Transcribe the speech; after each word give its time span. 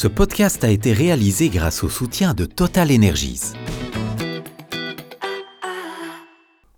Ce 0.00 0.08
podcast 0.08 0.64
a 0.64 0.70
été 0.70 0.94
réalisé 0.94 1.50
grâce 1.50 1.84
au 1.84 1.90
soutien 1.90 2.32
de 2.32 2.46
Total 2.46 2.90
Energies. 2.90 3.52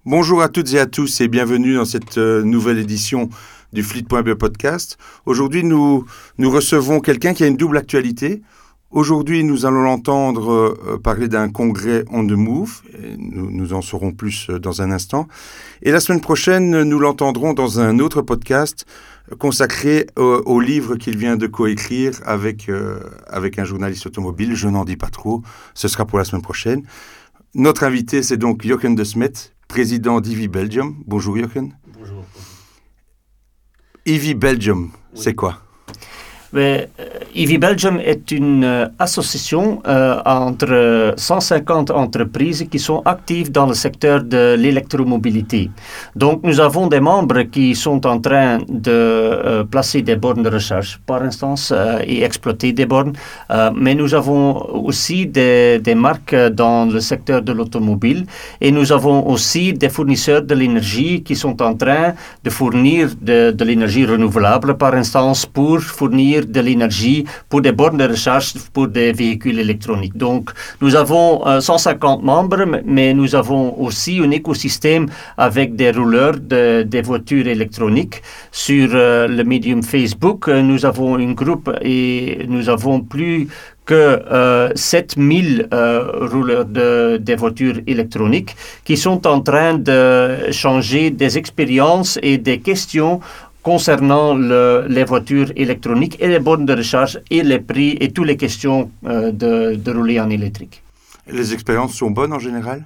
Bonjour 0.04 0.42
à 0.42 0.48
toutes 0.48 0.74
et 0.74 0.80
à 0.80 0.86
tous 0.86 1.20
et 1.20 1.28
bienvenue 1.28 1.76
dans 1.76 1.84
cette 1.84 2.18
euh, 2.18 2.42
nouvelle 2.42 2.78
édition 2.78 3.28
du 3.72 3.84
Fleet.be 3.84 4.34
podcast. 4.34 4.98
Aujourd'hui, 5.24 5.62
nous, 5.62 6.04
nous 6.38 6.50
recevons 6.50 6.98
quelqu'un 6.98 7.32
qui 7.32 7.44
a 7.44 7.46
une 7.46 7.56
double 7.56 7.76
actualité. 7.76 8.42
Aujourd'hui, 8.90 9.44
nous 9.44 9.66
allons 9.66 9.82
l'entendre 9.82 10.50
euh, 10.50 10.98
parler 10.98 11.28
d'un 11.28 11.48
congrès 11.48 12.04
on 12.10 12.26
the 12.26 12.32
move. 12.32 12.82
nous, 13.18 13.52
nous, 13.52 13.72
en 13.72 13.82
saurons 13.82 14.10
plus 14.10 14.48
euh, 14.50 14.58
dans 14.58 14.82
un 14.82 14.90
instant. 14.90 15.28
Et 15.82 15.92
la 15.92 16.00
semaine 16.00 16.20
prochaine, 16.20 16.82
nous 16.82 16.98
l'entendrons 16.98 17.52
dans 17.52 17.78
un 17.78 18.00
autre 18.00 18.20
podcast 18.20 18.84
consacré 19.38 20.06
au, 20.16 20.42
au 20.46 20.60
livre 20.60 20.96
qu'il 20.96 21.16
vient 21.16 21.36
de 21.36 21.46
coécrire 21.46 22.20
avec, 22.24 22.70
avec 23.26 23.58
un 23.58 23.64
journaliste 23.64 24.06
automobile. 24.06 24.54
Je 24.54 24.68
n'en 24.68 24.84
dis 24.84 24.96
pas 24.96 25.08
trop. 25.08 25.42
Ce 25.74 25.88
sera 25.88 26.04
pour 26.04 26.18
la 26.18 26.24
semaine 26.24 26.42
prochaine. 26.42 26.82
Notre 27.54 27.84
invité, 27.84 28.22
c'est 28.22 28.38
donc 28.38 28.64
Jochen 28.64 28.94
de 28.94 29.04
Smet, 29.04 29.32
président 29.68 30.20
d'IVI 30.20 30.48
Belgium. 30.48 30.96
Bonjour 31.06 31.36
Jochen. 31.36 31.74
Bonjour. 31.98 32.24
IVI 34.06 34.34
Belgium, 34.34 34.90
oui. 34.92 35.20
c'est 35.22 35.34
quoi? 35.34 35.60
Mais, 36.52 36.88
IVI 37.34 37.58
Belgium 37.58 37.98
est 37.98 38.30
une 38.30 38.64
euh, 38.64 38.86
association 38.98 39.80
euh, 39.86 40.20
entre 40.26 41.14
150 41.16 41.90
entreprises 41.90 42.66
qui 42.70 42.78
sont 42.78 43.00
actives 43.04 43.50
dans 43.50 43.66
le 43.66 43.74
secteur 43.74 44.22
de 44.22 44.54
l'électromobilité. 44.58 45.70
Donc 46.14 46.42
nous 46.42 46.60
avons 46.60 46.88
des 46.88 47.00
membres 47.00 47.42
qui 47.42 47.74
sont 47.74 48.06
en 48.06 48.18
train 48.20 48.58
de 48.68 48.90
euh, 48.90 49.64
placer 49.64 50.02
des 50.02 50.16
bornes 50.16 50.42
de 50.42 50.50
recharge 50.50 51.00
par 51.06 51.22
instance 51.22 51.72
euh, 51.74 51.98
et 52.06 52.22
exploiter 52.22 52.72
des 52.72 52.86
bornes, 52.86 53.12
euh, 53.50 53.70
mais 53.74 53.94
nous 53.94 54.14
avons 54.14 54.44
aussi 54.86 55.26
des, 55.26 55.78
des, 55.78 55.94
marques 55.94 56.34
dans 56.34 56.84
le 56.86 57.00
secteur 57.00 57.42
de 57.42 57.52
l'automobile 57.52 58.26
et 58.60 58.70
nous 58.70 58.92
avons 58.92 59.26
aussi 59.28 59.72
des 59.72 59.88
fournisseurs 59.88 60.42
de 60.42 60.54
l'énergie 60.54 61.22
qui 61.22 61.36
sont 61.36 61.60
en 61.62 61.74
train 61.74 62.14
de 62.44 62.50
fournir 62.50 63.10
de, 63.20 63.50
de 63.50 63.64
l'énergie 63.64 64.04
renouvelable 64.04 64.76
par 64.76 64.94
instance 64.94 65.46
pour 65.46 65.80
fournir 65.80 66.41
de 66.46 66.60
l'énergie 66.60 67.24
pour 67.48 67.60
des 67.60 67.72
bornes 67.72 67.98
de 67.98 68.04
recharge 68.04 68.54
pour 68.72 68.88
des 68.88 69.12
véhicules 69.12 69.58
électroniques. 69.58 70.16
Donc, 70.16 70.50
nous 70.80 70.94
avons 70.94 71.46
euh, 71.46 71.60
150 71.60 72.22
membres, 72.22 72.64
mais 72.84 73.14
nous 73.14 73.34
avons 73.34 73.80
aussi 73.80 74.20
un 74.22 74.30
écosystème 74.30 75.06
avec 75.36 75.76
des 75.76 75.90
rouleurs 75.90 76.38
de, 76.38 76.82
des 76.82 77.02
voitures 77.02 77.46
électroniques. 77.46 78.22
Sur 78.50 78.90
euh, 78.92 79.28
le 79.28 79.44
médium 79.44 79.82
Facebook, 79.82 80.48
euh, 80.48 80.62
nous 80.62 80.84
avons 80.84 81.16
un 81.16 81.32
groupe 81.32 81.70
et 81.82 82.44
nous 82.48 82.68
avons 82.68 83.00
plus 83.00 83.48
que 83.84 83.94
euh, 83.94 84.70
7000 84.74 85.68
euh, 85.72 86.28
rouleurs 86.30 86.64
de, 86.64 87.16
des 87.20 87.34
voitures 87.34 87.80
électroniques 87.86 88.54
qui 88.84 88.96
sont 88.96 89.26
en 89.26 89.40
train 89.40 89.74
de 89.74 90.50
changer 90.52 91.10
des 91.10 91.36
expériences 91.36 92.18
et 92.22 92.38
des 92.38 92.60
questions 92.60 93.20
concernant 93.62 94.34
le, 94.34 94.86
les 94.88 95.04
voitures 95.04 95.52
électroniques 95.56 96.16
et 96.20 96.28
les 96.28 96.38
bornes 96.38 96.66
de 96.66 96.74
recharge 96.74 97.20
et 97.30 97.42
les 97.42 97.58
prix 97.60 97.96
et 98.00 98.10
toutes 98.12 98.26
les 98.26 98.36
questions 98.36 98.90
euh, 99.06 99.30
de, 99.30 99.76
de, 99.76 99.92
rouler 99.92 100.20
en 100.20 100.30
électrique. 100.30 100.82
Les 101.28 101.54
expériences 101.54 101.94
sont 101.94 102.10
bonnes 102.10 102.32
en 102.32 102.40
général? 102.40 102.84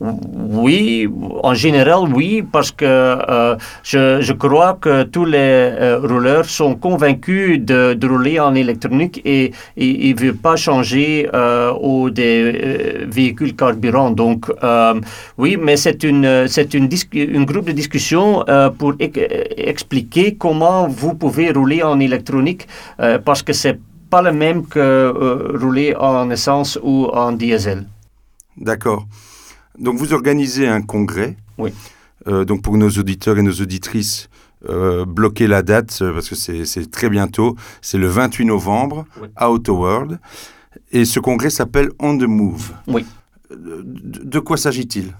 Oui, 0.00 1.08
en 1.42 1.54
général, 1.54 2.12
oui, 2.14 2.42
parce 2.42 2.70
que 2.70 2.84
euh, 2.84 3.56
je, 3.82 4.32
crois 4.32 4.78
que 4.80 5.02
tous 5.02 5.24
les 5.24 5.38
euh, 5.38 5.98
rouleurs 5.98 6.44
sont 6.44 6.76
convaincus 6.76 7.60
de, 7.60 7.98
rouler 8.06 8.38
en 8.38 8.54
électronique 8.54 9.20
et 9.24 9.52
ils 9.76 10.14
ne 10.14 10.20
veulent 10.20 10.36
pas 10.36 10.54
changer 10.54 11.28
euh, 11.34 11.72
aux 11.72 12.10
des 12.10 13.06
véhicules 13.08 13.56
carburants. 13.56 14.12
Donc, 14.12 14.46
oui, 15.36 15.56
mais 15.60 15.76
c'est 15.76 16.04
une, 16.04 16.46
c'est 16.46 16.74
une, 16.74 16.88
groupe 17.44 17.66
de 17.66 17.72
discussion 17.72 18.44
pour 18.78 18.92
e 18.92 19.10
expliquer 19.56 20.36
comment 20.36 20.86
vous 20.86 21.14
pouvez 21.14 21.50
rouler 21.50 21.82
en 21.82 21.98
électronique 21.98 22.68
parce 23.24 23.42
que 23.42 23.52
c'est 23.52 23.78
pas 24.10 24.22
le 24.22 24.32
même 24.32 24.66
que 24.66 25.12
rouler 25.60 25.94
en 25.96 26.30
essence 26.30 26.78
ou 26.82 27.06
en 27.06 27.32
diesel. 27.32 27.84
D'accord. 28.56 29.04
Donc 29.78 29.96
vous 29.96 30.12
organisez 30.12 30.66
un 30.66 30.82
congrès. 30.82 31.36
Oui. 31.56 31.72
Euh, 32.26 32.44
donc 32.44 32.62
pour 32.62 32.76
nos 32.76 32.90
auditeurs 32.90 33.38
et 33.38 33.42
nos 33.42 33.52
auditrices, 33.52 34.28
euh, 34.68 35.04
bloquez 35.04 35.46
la 35.46 35.62
date 35.62 35.98
euh, 36.02 36.12
parce 36.12 36.28
que 36.28 36.34
c'est 36.34 36.90
très 36.90 37.08
bientôt. 37.08 37.56
C'est 37.80 37.98
le 37.98 38.08
28 38.08 38.44
novembre 38.46 39.06
oui. 39.20 39.28
à 39.36 39.50
Auto 39.50 39.74
World. 39.74 40.18
Et 40.92 41.04
ce 41.04 41.20
congrès 41.20 41.50
s'appelle 41.50 41.90
On 41.98 42.16
the 42.16 42.22
Move. 42.22 42.72
Oui. 42.86 43.04
De, 43.50 43.82
de 43.84 44.38
quoi 44.38 44.56
s'agit-il? 44.56 45.14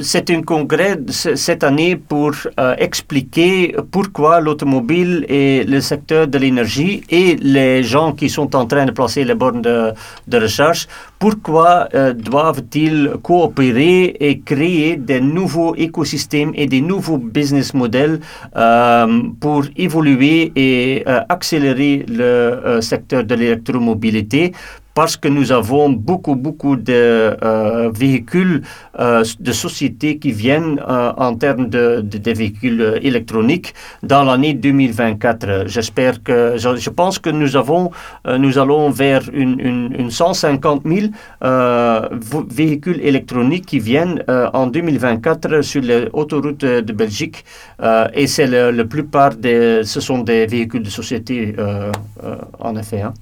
C'est 0.00 0.30
un 0.30 0.42
congrès 0.42 0.98
cette 1.08 1.64
année 1.64 1.96
pour 1.96 2.32
euh, 2.58 2.74
expliquer 2.78 3.74
pourquoi 3.90 4.40
l'automobile 4.40 5.26
et 5.28 5.64
le 5.64 5.80
secteur 5.80 6.28
de 6.28 6.38
l'énergie 6.38 7.02
et 7.10 7.36
les 7.36 7.82
gens 7.82 8.12
qui 8.12 8.28
sont 8.28 8.54
en 8.54 8.66
train 8.66 8.86
de 8.86 8.92
placer 8.92 9.24
les 9.24 9.34
bornes 9.34 9.62
de, 9.62 9.92
recherche, 10.32 10.86
pourquoi 11.18 11.88
euh, 11.94 12.12
doivent-ils 12.12 13.12
coopérer 13.22 14.16
et 14.20 14.40
créer 14.40 14.96
des 14.96 15.20
nouveaux 15.20 15.74
écosystèmes 15.76 16.52
et 16.54 16.66
des 16.66 16.80
nouveaux 16.80 17.18
business 17.18 17.74
models 17.74 18.20
euh, 18.56 19.22
pour 19.40 19.64
évoluer 19.76 20.52
et 20.54 21.04
accélérer 21.06 22.04
le 22.08 22.80
secteur 22.80 23.24
de 23.24 23.34
l'électromobilité 23.34 24.52
parce 24.96 25.18
que 25.18 25.28
nous 25.28 25.52
avons 25.52 25.90
beaucoup, 25.90 26.36
beaucoup 26.36 26.74
de 26.74 27.36
euh, 27.44 27.90
véhicules 27.94 28.62
euh, 28.98 29.22
de 29.38 29.52
sociétés 29.52 30.16
qui 30.16 30.32
viennent 30.32 30.80
euh, 30.88 31.12
en 31.18 31.34
termes 31.34 31.68
de, 31.68 32.00
de, 32.00 32.16
de, 32.16 32.32
véhicules 32.32 32.98
électroniques 33.02 33.74
dans 34.02 34.24
l'année 34.24 34.54
2024. 34.54 35.64
J'espère 35.66 36.22
que, 36.22 36.54
je, 36.56 36.76
je, 36.76 36.88
pense 36.88 37.18
que 37.18 37.28
nous 37.28 37.56
avons, 37.56 37.90
nous 38.38 38.58
allons 38.58 38.88
vers 38.88 39.20
une, 39.34 39.60
une, 39.60 39.94
une 39.98 40.10
150 40.10 40.84
000 40.86 41.08
véhicules 42.48 43.00
électroniques 43.02 43.66
qui 43.66 43.78
viennent 43.80 44.24
en 44.54 44.66
2024 44.66 45.60
sur 45.60 45.82
les 45.82 46.08
autoroutes 46.14 46.64
de 46.64 46.92
Belgique 46.92 47.44
et 48.14 48.26
c'est 48.26 48.46
la 48.46 48.70
le 48.70 48.84
plupart 48.88 49.34
des, 49.34 49.82
ce 49.84 50.00
sont 50.00 50.20
des 50.20 50.46
véhicules 50.46 50.82
de 50.82 50.90
société 50.90 51.54
en 52.58 52.76
effet. 52.76 53.02
Hein. 53.02 53.12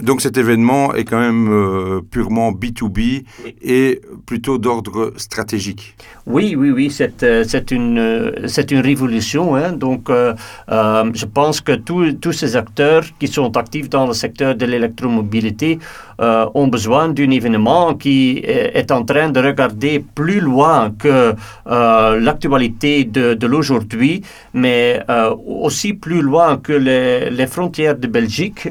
Donc 0.00 0.20
cet 0.20 0.36
événement 0.36 0.94
est 0.94 1.04
quand 1.04 1.20
même 1.20 1.48
euh, 1.50 2.00
purement 2.10 2.52
B2B 2.52 3.24
oui. 3.44 3.56
et 3.62 4.00
plutôt 4.26 4.58
d'ordre 4.58 5.12
stratégique. 5.16 5.96
Oui, 6.26 6.54
oui, 6.56 6.70
oui, 6.70 6.90
c'est 6.90 7.22
euh, 7.22 7.44
une, 7.70 7.98
euh, 7.98 8.48
une 8.70 8.80
révolution. 8.80 9.56
Hein. 9.56 9.72
Donc 9.72 10.08
je 10.08 11.26
pense 11.26 11.60
que 11.60 11.72
tous 11.72 12.32
ces 12.32 12.56
acteurs 12.56 13.04
qui 13.18 13.28
sont 13.28 13.56
actifs 13.56 13.88
dans 13.88 14.06
le 14.06 14.14
secteur 14.14 14.54
de 14.54 14.66
l'électromobilité 14.66 15.78
ont 16.18 16.68
besoin 16.68 17.08
d'un 17.08 17.30
événement 17.30 17.94
qui 17.94 18.40
est 18.44 18.90
en 18.92 19.04
train 19.04 19.30
de 19.30 19.40
regarder 19.40 20.04
plus 20.14 20.40
loin 20.40 20.92
que 20.96 21.34
l'actualité 21.66 23.04
de, 23.04 23.34
de 23.34 23.46
l'aujourd'hui, 23.46 24.22
mais 24.52 25.00
aussi 25.46 25.92
plus 25.94 26.22
loin 26.22 26.56
que 26.56 26.72
les, 26.72 27.30
les 27.30 27.46
frontières 27.46 27.96
de 27.96 28.06
Belgique. 28.06 28.68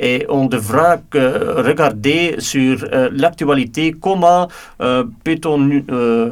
et 0.00 0.21
on 0.28 0.46
devra 0.46 0.98
que 0.98 1.62
regarder 1.62 2.36
sur 2.38 2.84
euh, 2.92 3.08
l'actualité 3.12 3.92
comment 3.92 4.48
euh, 4.80 5.04
euh, 5.26 6.30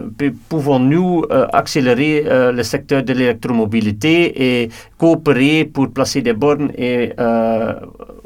pouvons-nous 0.49 1.25
accélérer 1.53 2.25
le 2.53 2.63
secteur 2.63 3.03
de 3.03 3.13
l'électromobilité 3.13 4.63
et 4.63 4.71
coopérer 4.99 5.65
pour 5.65 5.91
placer 5.91 6.23
des 6.23 6.33
bornes 6.33 6.71
et 6.77 7.13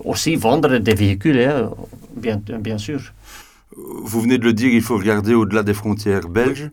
aussi 0.05 0.37
vendre 0.37 0.79
des 0.79 0.94
véhicules, 0.94 1.41
hein, 1.41 1.71
bien, 2.17 2.41
bien 2.61 2.79
sûr. 2.79 3.00
Vous 3.77 4.21
venez 4.21 4.39
de 4.39 4.44
le 4.44 4.53
dire, 4.53 4.73
il 4.73 4.83
faut 4.83 4.97
regarder 4.97 5.35
au-delà 5.35 5.62
des 5.62 5.75
frontières 5.75 6.29
belges. 6.29 6.71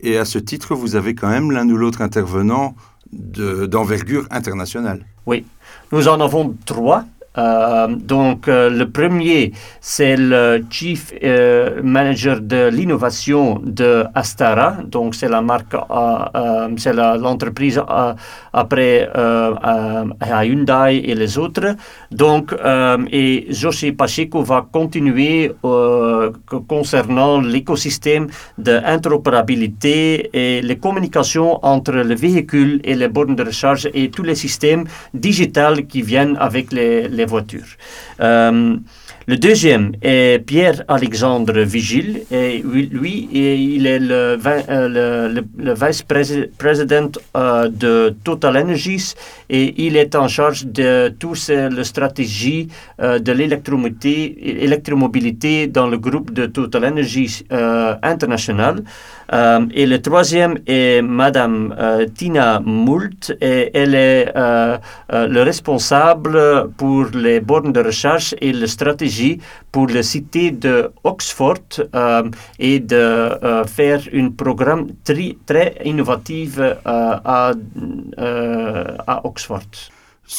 Et 0.00 0.16
à 0.16 0.24
ce 0.24 0.38
titre, 0.38 0.74
vous 0.74 0.96
avez 0.96 1.14
quand 1.14 1.28
même 1.28 1.50
l'un 1.50 1.68
ou 1.68 1.76
l'autre 1.76 2.00
intervenant 2.00 2.74
d'envergure 3.12 4.22
de, 4.22 4.34
internationale. 4.34 5.04
Oui, 5.26 5.44
nous 5.92 6.08
en 6.08 6.20
avons 6.20 6.54
trois. 6.64 7.04
Euh, 7.38 7.86
donc, 7.86 8.48
euh, 8.48 8.68
le 8.70 8.90
premier, 8.90 9.52
c'est 9.80 10.16
le 10.16 10.64
Chief 10.68 11.12
euh, 11.22 11.80
Manager 11.82 12.40
de 12.40 12.68
l'innovation 12.68 13.60
de 13.64 14.04
Astara. 14.14 14.78
Donc, 14.84 15.14
c'est 15.14 15.28
la 15.28 15.40
marque, 15.40 15.76
c'est 16.76 16.92
l'entreprise 16.92 17.80
après 18.52 19.08
Hyundai 20.22 21.02
et 21.04 21.14
les 21.14 21.38
autres. 21.38 21.76
Donc, 22.10 22.54
et 23.12 23.46
José 23.50 23.92
Pacheco 23.92 24.42
va 24.42 24.66
continuer 24.70 25.52
concernant 26.68 27.40
l'écosystème 27.40 28.26
d'interopérabilité 28.58 30.30
et 30.32 30.62
les 30.62 30.78
communications 30.78 31.64
entre 31.64 31.92
le 31.92 32.14
véhicule 32.14 32.80
et 32.84 32.94
les 32.94 33.08
bornes 33.08 33.36
de 33.36 33.44
recharge 33.44 33.88
et 33.94 34.10
tous 34.10 34.22
les 34.22 34.34
systèmes 34.34 34.84
digitaux 35.14 35.82
qui 35.88 36.02
viennent 36.02 36.36
avec 36.38 36.72
les 36.72 37.19
les 37.20 37.26
voitures. 37.26 37.76
Euh, 39.30 39.30
le 39.30 39.36
deuxième 39.36 39.92
est 40.02 40.44
Pierre-Alexandre 40.44 41.60
Vigile. 41.60 42.22
Et 42.30 42.62
lui, 42.62 43.28
il 43.32 43.86
est 43.86 43.98
le, 43.98 44.38
le, 45.58 45.74
vice-président 45.74 47.10
de 47.34 48.14
Total 48.24 48.56
Energies 48.56 49.14
et 49.48 49.86
il 49.86 49.96
est 49.96 50.14
en 50.14 50.28
charge 50.28 50.66
de 50.66 51.08
toute 51.18 51.48
la 51.48 51.84
stratégie 51.84 52.68
de 52.98 53.32
l'électromobilité 53.32 55.66
dans 55.68 55.88
le 55.88 55.98
groupe 55.98 56.32
de 56.32 56.46
Total 56.46 56.84
Energies 56.86 57.44
International. 58.02 58.82
Euh, 59.32 59.66
et 59.72 59.86
le 59.86 60.02
troisième 60.02 60.58
est 60.66 61.02
Madame 61.02 61.74
euh, 61.78 62.06
Tina 62.06 62.60
Moult, 62.64 63.32
et 63.40 63.70
elle 63.74 63.94
est 63.94 64.32
euh, 64.34 64.76
le 65.08 65.42
responsable 65.42 66.68
pour 66.76 67.06
les 67.14 67.40
bornes 67.40 67.72
de 67.72 67.80
recherche 67.80 68.34
et 68.40 68.52
la 68.52 68.66
stratégie 68.66 69.19
pour 69.72 69.86
la 69.88 70.02
cité 70.02 70.50
de 70.50 70.90
Oxford 71.04 71.64
et 72.58 72.80
de 72.80 73.30
faire 73.66 74.00
un 74.12 74.30
programme 74.30 74.88
très, 75.04 75.36
très 75.46 75.76
innovatif 75.84 76.58
à, 76.84 77.52
à 79.06 79.26
Oxford. 79.26 79.70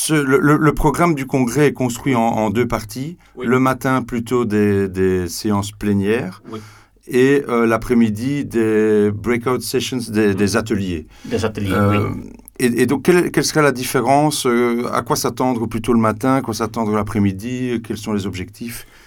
le, 0.09 0.71
programme 0.71 1.15
du 1.15 1.25
congrès 1.25 1.67
est 1.67 1.73
construit 1.73 2.15
en, 2.15 2.49
deux 2.49 2.67
parties. 2.67 3.17
Le 3.39 3.59
matin, 3.59 4.03
plutôt 4.03 4.45
des, 4.45 4.87
des 4.89 5.27
séances 5.27 5.71
plénières. 5.71 6.41
Oui 6.51 6.59
et 7.07 7.43
euh, 7.47 7.65
l'après-midi 7.65 8.45
des 8.45 9.11
breakout 9.11 9.61
sessions, 9.61 9.99
des, 10.09 10.33
des 10.33 10.57
ateliers. 10.57 11.07
Des 11.25 11.43
ateliers, 11.43 11.73
euh, 11.73 12.09
oui. 12.09 12.29
Et, 12.63 12.85
donc, 12.85 13.01
quelle, 13.03 13.31
quelle, 13.31 13.43
serait 13.43 13.63
la 13.63 13.71
différence 13.71 14.45
euh, 14.45 14.87
À 14.93 15.01
quoi 15.01 15.15
s'attendre 15.15 15.65
plutôt 15.65 15.93
le 15.93 15.99
matin 15.99 16.35
À 16.35 16.41
quoi 16.41 16.53
s'attendre 16.53 16.93
l'après-midi 16.93 17.81
Quels 17.83 17.97
sont 17.97 18.13
les 18.13 18.27
objectifs? 18.27 18.85
euh, 18.85 19.00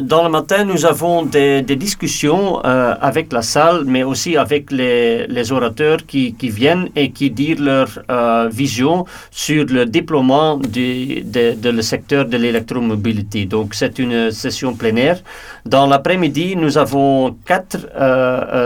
dans 0.00 0.22
le 0.22 0.28
matin, 0.28 0.64
nous 0.64 0.86
avons 0.86 1.24
des, 1.24 1.62
discussions 1.62 2.64
euh, 2.64 2.94
avec 3.00 3.32
la 3.32 3.42
salle, 3.42 3.84
mais 3.84 4.04
aussi 4.04 4.36
avec 4.36 4.70
les, 4.70 5.52
orateurs 5.52 5.98
qui, 6.06 6.34
viennent 6.40 6.88
et 6.94 7.10
qui 7.10 7.30
disent 7.30 7.58
leur 7.58 7.88
euh, 8.10 8.48
vision 8.50 9.04
sur 9.30 9.64
le 9.66 9.86
déploiement 9.86 10.56
du 10.56 11.22
de, 11.22 11.80
secteur 11.80 12.26
de 12.26 12.36
l'électromobilité. 12.36 13.44
Donc, 13.46 13.74
c'est 13.74 13.98
une 13.98 14.30
session 14.30 14.74
plénière. 14.74 15.20
Dans 15.64 15.86
l'après-midi, 15.86 16.56
nous 16.56 16.78
avons 16.78 17.36
quatre 17.44 17.78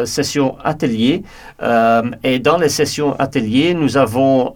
sessions 0.06 0.56
ateliers. 0.62 1.22
et 2.22 2.38
dans 2.38 2.58
les 2.58 2.68
sessions 2.68 3.18
ateliers, 3.18 3.74
nous 3.74 3.96
avons 3.96 4.52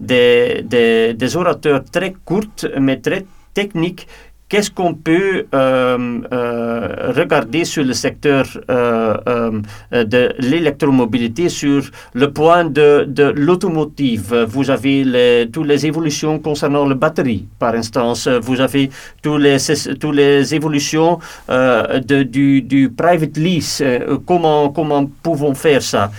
des 0.00 1.36
orateurs 1.36 1.82
très 1.90 2.12
courtes, 2.24 2.66
mais 2.78 2.96
très 2.96 3.24
techniques 3.54 4.06
Qu'est-ce 4.48 4.70
qu'on 4.70 4.94
peut 4.94 5.44
euh, 5.54 6.20
euh, 6.32 7.12
regarder 7.14 7.66
sur 7.66 7.84
le 7.84 7.92
secteur 7.92 8.46
euh, 8.70 9.60
de 9.92 10.32
l'électromobilité 10.38 11.50
sur 11.50 11.82
le 12.14 12.32
point 12.32 12.64
de, 12.64 13.04
de 13.06 13.24
l'automotive? 13.24 14.46
Vous 14.48 14.70
avez 14.70 15.04
les, 15.04 15.50
toutes 15.52 15.66
les 15.66 15.84
évolutions 15.84 16.38
concernant 16.38 16.86
la 16.86 16.94
batterie, 16.94 17.46
par 17.58 17.74
instance. 17.74 18.26
Vous 18.26 18.58
avez 18.62 18.88
toutes 19.20 19.42
les, 19.42 19.58
toutes 20.00 20.14
les 20.14 20.54
évolutions 20.54 21.18
de, 21.50 22.22
du, 22.22 22.62
du, 22.62 22.88
private 22.88 23.36
lease. 23.36 23.84
comment, 24.24 24.70
comment 24.70 25.04
pouvons 25.22 25.52
faire 25.54 25.82
ça? 25.82 26.10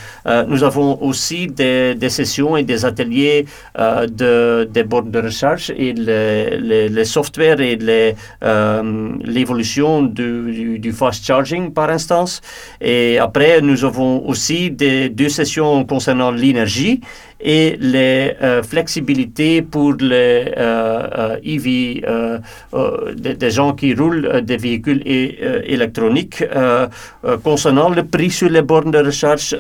Nous 0.48 0.64
avons 0.64 1.02
aussi 1.02 1.48
des, 1.48 1.96
des, 1.96 2.10
sessions 2.10 2.56
et 2.58 2.64
des 2.64 2.86
ateliers 2.86 3.48
de, 3.76 4.70
des 4.72 4.84
bornes 4.84 5.10
de 5.10 5.20
recherche 5.20 5.72
et 5.72 5.94
les, 5.94 6.58
les, 6.60 6.90
les 6.90 7.06
softwares 7.06 7.60
et 7.60 7.76
les 7.76 8.16
euh, 8.44 9.12
l'évolution 9.24 10.04
du, 10.04 10.92
fast 10.94 11.26
charging 11.26 11.72
par 11.72 11.90
instance. 11.90 12.42
Et 12.82 13.20
après, 13.20 13.62
nous 13.62 13.84
avons 13.86 14.26
aussi 14.28 14.72
des, 14.72 15.10
deux 15.10 15.30
sessions 15.30 15.86
concernant 15.86 16.32
l'énergie 16.32 17.02
et 17.42 17.78
les 17.80 18.36
euh, 18.42 18.62
flexibilités 18.64 19.62
pour 19.62 19.94
les 19.94 20.52
euh, 20.58 21.38
EV, 21.44 22.04
des, 23.16 23.36
des, 23.36 23.52
gens 23.52 23.74
qui 23.74 23.94
roulent 23.94 24.42
des 24.42 24.58
véhicules 24.58 25.02
électroniques, 25.06 26.44
concernant 27.44 27.90
le 27.90 28.04
prix 28.04 28.30
sur 28.30 28.50
les 28.50 28.62
bornes 28.62 28.92
de 28.92 29.00
recherche, 29.00 29.56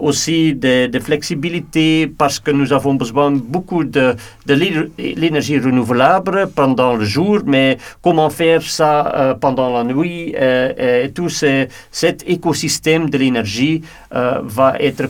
aussi 0.00 0.54
des, 0.54 0.88
des, 0.88 1.00
flexibilités 1.00 2.06
parce 2.06 2.38
que 2.38 2.50
nous 2.50 2.72
avons 2.72 2.94
besoin 2.94 3.30
beaucoup 3.30 3.84
de, 3.84 4.14
de 4.46 4.54
l'énergie 4.54 5.58
renouvelable 5.58 6.48
pendant 6.54 6.96
le 6.96 7.04
jour, 7.04 7.37
mais 7.46 7.78
comment 8.02 8.30
faire 8.30 8.62
ça 8.62 9.36
pendant 9.40 9.72
la 9.72 9.84
nuit, 9.84 10.34
et 10.34 11.10
tout 11.14 11.28
cet 11.28 12.24
écosystème 12.26 13.10
de 13.10 13.18
l'énergie 13.18 13.82
va 14.10 14.76
être 14.80 15.08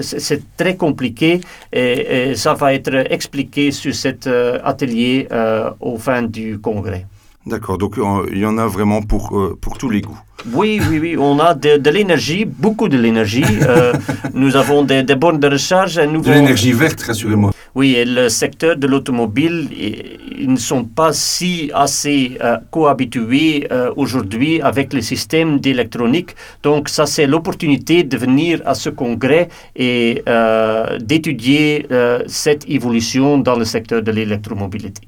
c'est 0.00 0.56
très 0.56 0.76
compliqué 0.76 1.40
et, 1.72 2.34
ça 2.34 2.54
va 2.54 2.74
être 2.74 2.94
expliqué 3.10 3.70
sur 3.70 3.94
cet 3.94 4.26
euh, 4.26 4.58
atelier 4.64 5.28
euh, 5.32 5.70
au 5.80 5.96
fin 5.96 6.22
du 6.22 6.58
congrès. 6.58 7.06
D'accord, 7.48 7.78
donc 7.78 7.94
il 8.30 8.38
y 8.38 8.46
en 8.46 8.58
a 8.58 8.66
vraiment 8.66 9.02
pour, 9.02 9.38
euh, 9.38 9.56
pour 9.60 9.78
tous 9.78 9.90
les 9.90 10.02
goûts. 10.02 10.18
Oui, 10.52 10.80
oui, 10.88 10.98
oui, 11.00 11.16
on 11.18 11.40
a 11.40 11.54
de, 11.54 11.90
l'énergie, 11.90 12.44
beaucoup 12.44 12.88
de 12.88 12.96
l'énergie. 12.96 13.44
nous 14.34 14.54
avons 14.54 14.84
des, 14.84 15.02
bornes 15.16 15.40
de 15.40 15.48
recharge. 15.48 15.96
de 15.96 16.30
l'énergie 16.30 16.72
verte, 16.72 17.00
rassurez-moi. 17.02 17.52
Oui, 17.74 17.94
et 17.94 18.04
le 18.04 18.28
secteur 18.28 18.76
de 18.76 18.86
l'automobile, 18.86 19.68
ils 20.38 20.50
ne 20.50 20.56
sont 20.56 20.84
pas 20.84 21.12
si 21.12 21.70
assez 21.74 22.38
euh, 22.42 22.56
cohabitués 22.70 23.66
euh, 23.70 23.92
aujourd'hui 23.96 24.60
avec 24.62 24.92
le 24.92 25.00
système 25.00 25.60
d'électronique. 25.60 26.34
Donc 26.62 26.88
ça, 26.88 27.06
c'est 27.06 27.26
l'opportunité 27.26 28.04
de 28.04 28.16
venir 28.16 28.62
à 28.64 28.74
ce 28.74 28.90
congrès 28.90 29.48
et 29.76 30.22
euh, 30.28 30.98
d'étudier 30.98 31.86
cette 32.26 32.68
évolution 32.68 33.38
dans 33.38 33.56
le 33.56 33.64
secteur 33.64 34.02
de 34.02 34.10
l'électromobilité. 34.10 35.02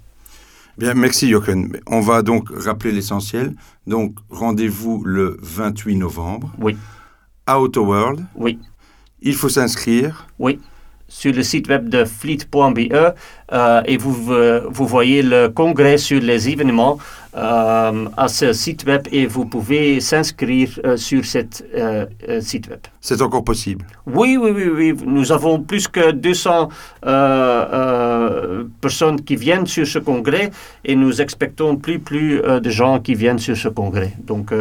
Bien, 0.79 0.95
merci 0.95 1.29
Jochen. 1.31 1.77
On 1.87 2.01
va 2.01 2.23
donc 2.23 2.49
rappeler 2.51 2.93
l'essentiel. 2.93 3.55
Donc, 3.87 4.15
rendez-vous 4.31 5.03
le 5.05 5.37
28 5.43 5.97
novembre. 5.97 6.53
Oui. 6.59 6.77
À 7.47 7.61
Auto 7.61 7.85
World. 7.85 8.25
Oui. 8.35 8.59
Il 9.21 9.35
faut 9.35 9.49
s'inscrire. 9.49 10.27
Oui 10.39 10.59
sur 11.11 11.35
le 11.35 11.43
site 11.43 11.69
web 11.69 11.89
de 11.89 12.05
fleet.be 12.05 12.93
euh, 13.53 13.83
et 13.85 13.97
vous, 13.97 14.33
euh, 14.33 14.63
vous 14.71 14.87
voyez 14.87 15.23
le 15.23 15.49
congrès 15.49 15.99
sur 15.99 16.21
les 16.21 16.49
événements 16.49 16.99
euh, 17.37 18.07
à 18.17 18.29
ce 18.29 18.53
site 18.53 18.85
web 18.87 19.03
et 19.11 19.27
vous 19.27 19.45
pouvez 19.45 20.01
s'inscrire 20.01 20.71
sur 20.97 21.25
ce 21.25 21.41
site 22.41 22.69
web. 22.69 22.79
C'est 23.01 23.21
encore 23.23 23.45
possible 23.45 23.85
Oui, 24.07 24.39
oui, 24.41 24.53
oui, 24.55 24.69
oui. 24.73 24.95
Nous 25.05 25.33
avons 25.33 25.61
plus 25.61 25.89
que 25.89 26.13
200 26.13 26.69
personnes 28.81 29.21
qui 29.23 29.37
viennent 29.37 29.67
sur 29.67 29.87
ce 29.87 29.99
congrès 29.99 30.51
et 30.85 30.97
nous 30.97 31.21
expectons 31.21 31.77
plus 31.77 31.99
plus 31.99 32.41
de 32.41 32.71
gens 32.71 33.01
qui 33.01 33.15
viennent 33.15 33.39
sur 33.39 33.57
ce 33.57 33.69
congrès. 33.69 34.13
Donc, 34.23 34.53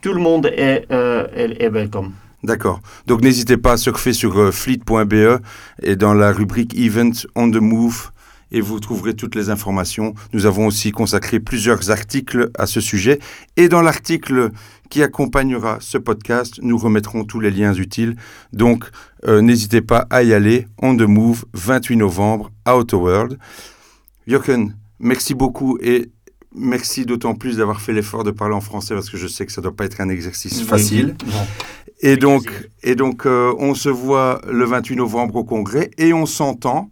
tout 0.00 0.12
le 0.12 0.20
monde 0.20 0.46
est, 0.46 0.86
est, 0.90 1.62
est 1.62 1.68
welcome. 1.70 2.12
D'accord. 2.44 2.80
Donc 3.06 3.22
n'hésitez 3.22 3.56
pas 3.56 3.72
à 3.72 3.76
surfer 3.76 4.12
sur 4.12 4.38
euh, 4.38 4.52
fleet.be 4.52 5.40
et 5.82 5.96
dans 5.96 6.14
la 6.14 6.30
rubrique 6.32 6.78
Event 6.78 7.10
on 7.34 7.50
the 7.50 7.56
Move 7.56 8.12
et 8.52 8.60
vous 8.60 8.80
trouverez 8.80 9.14
toutes 9.14 9.34
les 9.34 9.50
informations. 9.50 10.14
Nous 10.32 10.46
avons 10.46 10.66
aussi 10.66 10.90
consacré 10.90 11.40
plusieurs 11.40 11.90
articles 11.90 12.50
à 12.58 12.66
ce 12.66 12.80
sujet 12.80 13.18
et 13.56 13.68
dans 13.68 13.82
l'article 13.82 14.50
qui 14.88 15.02
accompagnera 15.02 15.78
ce 15.80 15.98
podcast, 15.98 16.58
nous 16.62 16.78
remettrons 16.78 17.24
tous 17.24 17.40
les 17.40 17.50
liens 17.50 17.74
utiles. 17.74 18.16
Donc 18.52 18.84
euh, 19.26 19.40
n'hésitez 19.40 19.82
pas 19.82 20.06
à 20.10 20.22
y 20.22 20.32
aller. 20.32 20.66
On 20.80 20.96
the 20.96 21.02
Move, 21.02 21.44
28 21.52 21.96
novembre 21.96 22.50
à 22.64 22.76
Auto 22.76 22.98
World. 22.98 23.38
Jochen, 24.26 24.74
merci 24.98 25.34
beaucoup 25.34 25.78
et 25.80 26.10
merci 26.54 27.04
d'autant 27.04 27.34
plus 27.34 27.58
d'avoir 27.58 27.80
fait 27.80 27.92
l'effort 27.92 28.24
de 28.24 28.30
parler 28.30 28.54
en 28.54 28.60
français 28.60 28.94
parce 28.94 29.10
que 29.10 29.16
je 29.16 29.26
sais 29.26 29.46
que 29.46 29.52
ça 29.52 29.60
ne 29.60 29.64
doit 29.64 29.76
pas 29.76 29.84
être 29.84 30.00
un 30.00 30.08
exercice 30.08 30.62
facile. 30.62 31.16
Et 32.00 32.16
donc, 32.16 32.44
et 32.82 32.94
donc 32.94 33.26
euh, 33.26 33.52
on 33.58 33.74
se 33.74 33.88
voit 33.88 34.40
le 34.48 34.64
28 34.64 34.96
novembre 34.96 35.36
au 35.36 35.44
Congrès 35.44 35.90
et 35.98 36.12
on 36.12 36.26
s'entend 36.26 36.90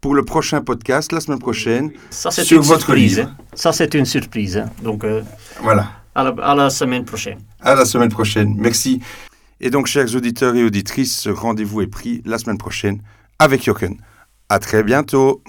pour 0.00 0.14
le 0.14 0.24
prochain 0.24 0.60
podcast 0.62 1.12
la 1.12 1.20
semaine 1.20 1.38
prochaine 1.38 1.92
Ça, 2.10 2.30
sur 2.30 2.62
votre 2.62 2.80
surprise, 2.80 3.18
livre. 3.18 3.34
Ça, 3.54 3.72
c'est 3.72 3.94
une 3.94 4.06
surprise. 4.06 4.58
Hein. 4.58 4.70
Donc, 4.82 5.04
euh, 5.04 5.22
voilà. 5.62 5.90
À 6.14 6.24
la, 6.24 6.30
à 6.42 6.54
la 6.54 6.70
semaine 6.70 7.04
prochaine. 7.04 7.38
À 7.60 7.74
la 7.74 7.84
semaine 7.84 8.08
prochaine. 8.08 8.54
Merci. 8.58 9.00
Et 9.60 9.70
donc, 9.70 9.86
chers 9.86 10.14
auditeurs 10.14 10.54
et 10.56 10.64
auditrices, 10.64 11.16
ce 11.18 11.28
rendez-vous 11.28 11.82
est 11.82 11.86
pris 11.86 12.22
la 12.24 12.38
semaine 12.38 12.58
prochaine 12.58 13.02
avec 13.38 13.62
Jochen. 13.64 13.96
À 14.48 14.58
très 14.58 14.82
bientôt. 14.82 15.42